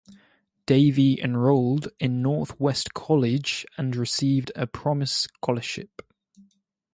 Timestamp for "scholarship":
5.35-6.01